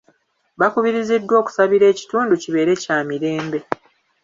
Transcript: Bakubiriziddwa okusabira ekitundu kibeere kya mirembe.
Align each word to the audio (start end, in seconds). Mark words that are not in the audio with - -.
Bakubiriziddwa 0.59 1.35
okusabira 1.41 1.85
ekitundu 1.93 2.33
kibeere 2.41 2.73
kya 2.83 2.97
mirembe. 3.07 3.59